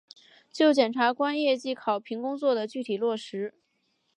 [0.51, 3.53] 就检察官业绩考评工作的具体落实